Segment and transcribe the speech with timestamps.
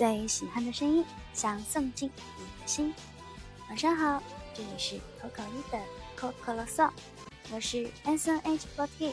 [0.00, 2.22] 最喜欢的声音，想送进你
[2.62, 2.90] 的心。
[3.68, 4.22] 晚上好，
[4.54, 5.78] 这里是口口一的
[6.16, 6.90] 口口啰嗦，
[7.52, 9.12] 我是 SNH48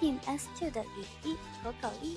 [0.00, 2.16] Team s Two 的雨衣口口一。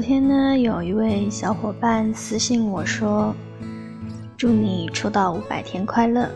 [0.00, 3.34] 昨天呢，有一位小伙伴私信我说
[4.38, 6.30] ：“祝你出道五百天快乐。”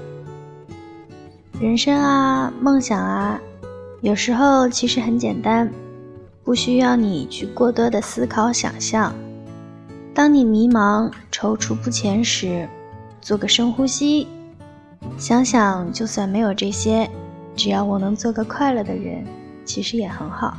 [1.63, 3.39] 人生啊，梦想啊，
[4.01, 5.71] 有时候其实很简单，
[6.43, 9.15] 不需要你去过多的思考、想象。
[10.13, 12.69] 当你迷茫、踌躇不前时，
[13.21, 14.27] 做个深呼吸，
[15.17, 17.09] 想想就算没有这些，
[17.55, 19.25] 只要我能做个快乐的人，
[19.65, 20.53] 其实也很好。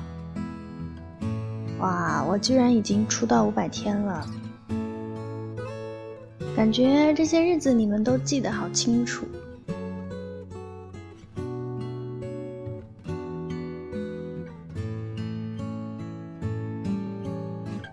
[1.84, 4.26] 哇，我居然已经出道五百天了，
[6.56, 9.26] 感觉这些日子你们都记得好清楚。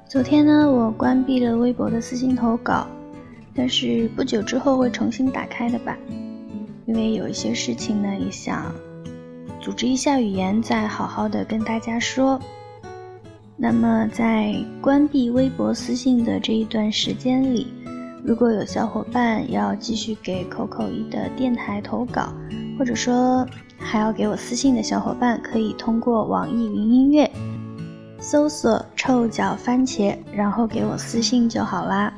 [0.07, 2.87] 昨天呢，我关闭了微博的私信投稿，
[3.57, 5.99] 但是不久之后会重新打开的吧，
[6.87, 8.73] 因为有一些事情呢，也想
[9.61, 12.39] 组织一下语言，再好好的跟大家说。
[13.63, 17.71] 那么，在关闭微博私信的这一段时间里，
[18.25, 22.33] 如果有小伙伴要继续给 c o 一的电台投稿，
[22.79, 27.31] 或者说还要给我私信的小伙伴，可以通过网易云音乐
[28.19, 32.11] 搜索“臭脚番茄”，然后给我私信就好啦。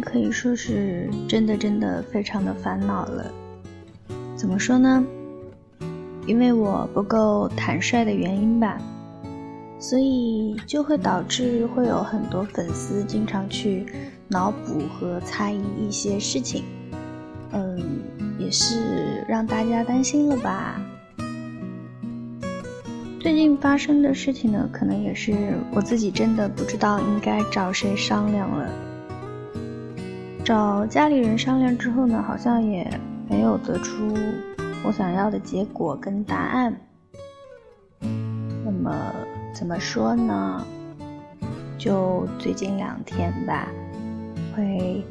[0.00, 3.30] 可以说是真的，真的非常的烦恼了。
[4.36, 5.02] 怎么说呢？
[6.26, 8.76] 因为我不够坦率的原因吧，
[9.78, 13.86] 所以就会导致会有很多粉丝经常去
[14.28, 16.62] 脑补和猜疑一些事情。
[17.52, 18.00] 嗯，
[18.38, 20.80] 也是让大家担心了吧。
[23.20, 25.34] 最近发生的事情呢，可能也是
[25.72, 28.89] 我自己真的不知道应该找谁商量了。
[30.42, 32.88] 找家里人商量之后呢，好像也
[33.28, 34.14] 没有得出
[34.84, 36.74] 我想要的结果跟答案。
[38.00, 38.94] 那么
[39.52, 40.64] 怎么说呢？
[41.78, 43.68] 就最近两天吧，
[44.56, 45.04] 会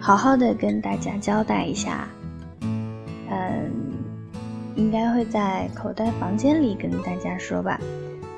[0.00, 2.08] 好好的跟大家交代一下。
[2.62, 3.70] 嗯，
[4.74, 7.78] 应该会在口袋房间里跟大家说吧。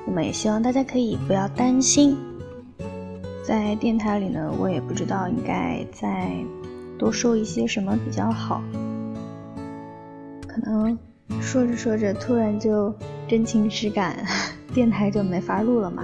[0.05, 2.15] 那么也希望大家可以不要担心。
[3.45, 6.33] 在电台里呢，我也不知道应该再
[6.97, 8.59] 多说一些什么比较好。
[10.47, 10.97] 可能
[11.39, 12.91] 说着说着，突然就
[13.27, 14.17] 真情实感，
[14.73, 16.03] 电台就没法录了嘛。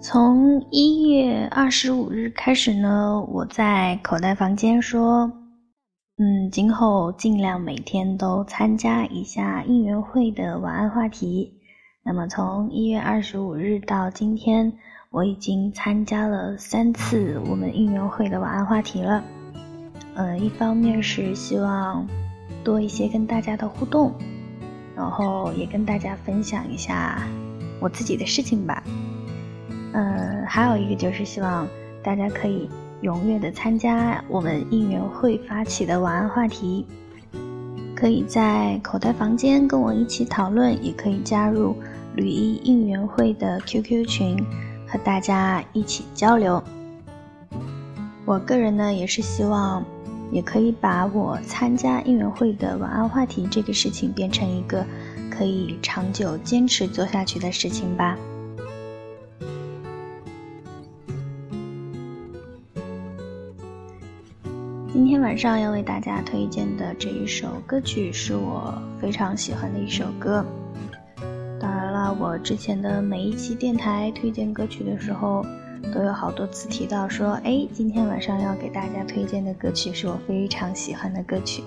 [0.00, 5.28] 从一月二十五日开始呢，我在口袋房间说。
[6.18, 11.60] 嗯，今后尽量每天都参加一下应援会的晚安话题。
[12.02, 14.72] 那么从一月二十五日到今天，
[15.10, 19.22] 我已经参加了三次我们应援会的晚安话题了。
[20.14, 22.06] 呃，一方面是希望
[22.64, 24.10] 多一些跟大家的互动，
[24.96, 27.28] 然后也跟大家分享一下
[27.78, 28.82] 我自己的事情吧。
[29.92, 31.68] 呃，还有一个就是希望
[32.02, 32.70] 大家可以。
[33.02, 36.86] 踊跃的参加我们应援会发起的晚安话题，
[37.94, 41.76] 可以在口袋房间跟我一起讨论，也可以加入
[42.14, 44.38] 吕一应援会的 QQ 群，
[44.88, 46.62] 和大家一起交流。
[48.24, 49.84] 我个人呢，也是希望，
[50.32, 54.84] 也可以把我参加应援会的晚安话题这个事情，变成一个
[55.30, 58.16] 可以长久坚持做下去的事情吧。
[65.06, 70.44] 今天晚上要为大家推荐的这一首歌曲是我非常喜欢的一首歌。
[71.60, 75.46] 当然了，我之前的每一期电台推荐歌曲的时候，
[75.94, 81.62] 都有好多次提到说：“哎，今天晚上要给大家推荐的歌曲是我非常喜欢的歌曲。”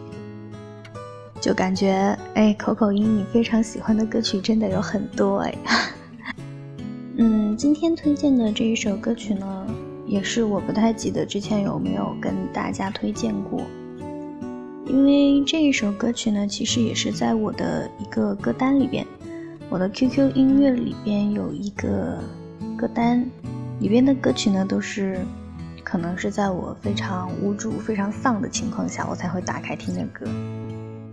[1.40, 1.96] 就感觉
[2.34, 5.56] 哎，口口音，你非常喜欢的歌曲真的有很多哎。
[7.16, 9.66] 嗯，今天推荐的这一首歌曲呢。
[10.10, 13.62] 也是我不太记得之前有没有跟大家推荐过，
[14.88, 19.06] 因为这一首歌曲呢，其实也是在我的一个歌单里边，
[19.70, 22.18] 我的 QQ 音乐里边有一个
[22.76, 23.24] 歌单，
[23.80, 25.20] 里边的歌曲呢都是
[25.84, 30.26] 可能是在我非常无助、非常丧的情况下，我才会打开听的歌。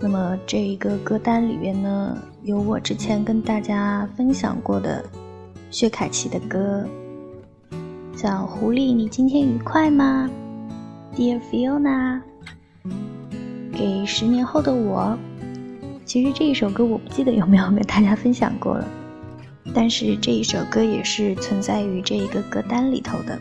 [0.01, 5.05] 那么这一个歌单里边呢，有我之前跟大家分享过的
[5.71, 6.83] 薛凯琪的歌。
[8.17, 10.29] 小狐狸，你今天愉快吗
[11.15, 12.23] ？Dear Fiona，
[13.71, 15.19] 给十年后的我。
[16.07, 18.89] 其实这一首歌我不记得有没有跟大家分享过了，
[19.75, 23.39] 但是这一首歌也是存在于这一个歌单里头的。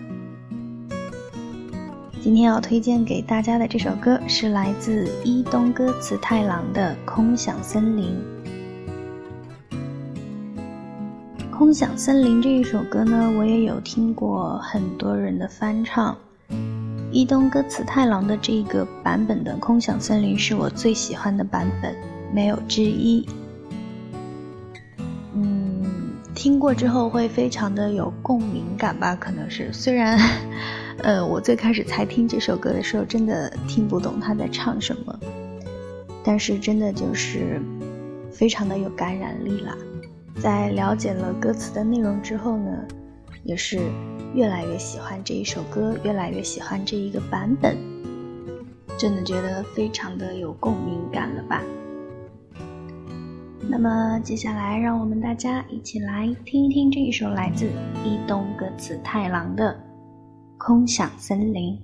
[2.22, 8.08] 今天要推荐给大家的这首歌是来自伊东歌词太郎的《空想森林》。
[11.58, 16.18] 《空想森林》这一首歌呢，我也有听过很多人的翻唱。
[17.14, 21.96] 伊东歌词太郎的这个版本的《空想森林》是我最喜欢的版本，
[22.34, 23.26] 没有之一。
[25.34, 25.84] 嗯，
[26.34, 29.16] 听过之后会非常的有共鸣感吧？
[29.16, 30.20] 可能是，虽然，
[31.04, 35.20] 呃，我最开始才听这首歌的时候，真的听不懂他在唱什么，
[36.22, 37.62] 但是真的就是，
[38.30, 39.74] 非常的有感染力了。
[40.42, 42.84] 在了解了歌词的内容之后呢，
[43.44, 43.80] 也是
[44.34, 47.78] 越来越喜欢这一首歌，越来越喜欢这一个版本，
[48.98, 51.62] 真的觉得非常的有共鸣感了吧？
[53.70, 57.70] 那么接下来，让我们大家一起来听一听这一首来自
[58.04, 59.74] 伊东歌词太郎的
[60.58, 61.80] 《空想森林》。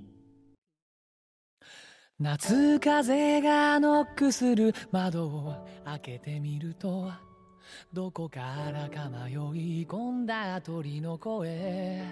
[7.92, 8.40] どこか
[8.72, 12.02] らか迷い込んだ鳥の声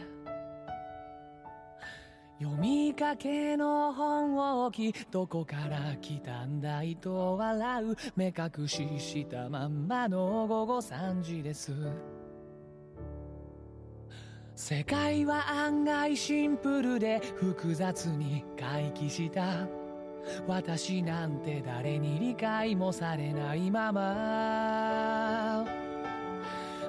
[2.41, 11.73] 読みかけの本を置きどこから来たんだいと笑う目隠ししたまんまの午後3時です
[14.57, 19.67] 世界は案外シンプルで複雑に回帰した
[20.47, 25.65] 私なんて誰に理解もされないまま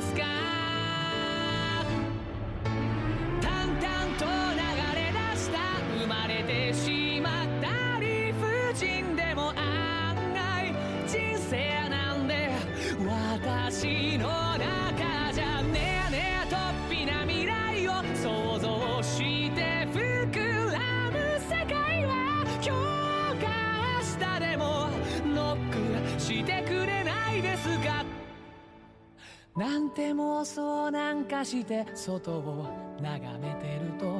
[30.91, 32.65] なんかして外を
[33.01, 34.19] 眺めてると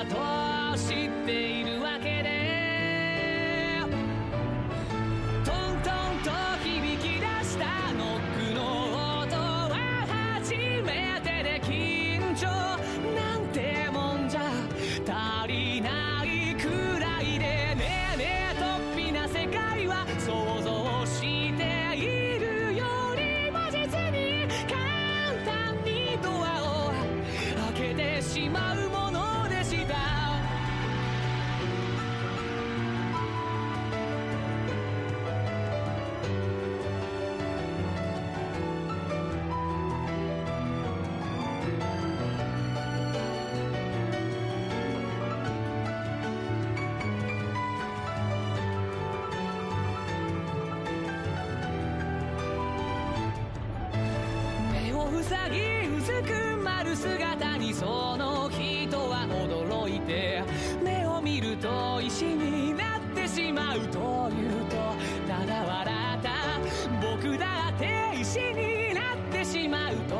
[0.09, 1.76] とを知っている
[62.07, 63.97] 石になってしまうというと
[65.27, 66.31] ただ笑った
[67.15, 70.15] 僕だって石になってしまうと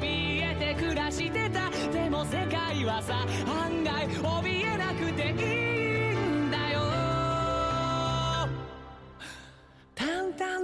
[0.00, 3.24] 怯えて暮らしてたでも世界はさ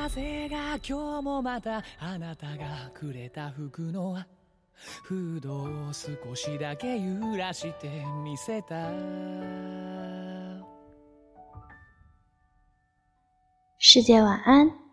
[0.10, 4.18] 風が今日もまたあなたがくれた服の
[5.04, 5.56] フード
[5.88, 7.90] を少しだけ揺らして
[8.24, 8.90] みせた
[13.80, 14.89] 世界晚安